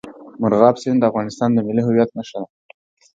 مورغاب 0.41 0.75
سیند 0.81 0.97
د 1.01 1.03
افغانستان 1.11 1.49
د 1.53 1.57
ملي 1.67 1.83
هویت 1.85 2.09
نښه 2.17 2.37
ده. 2.43 2.47